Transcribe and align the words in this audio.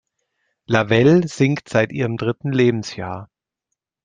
Lavelle 0.65 1.27
singt 1.27 1.69
seit 1.69 1.91
ihrem 1.91 2.17
dritten 2.17 2.51
Lebensjahr. 2.51 3.29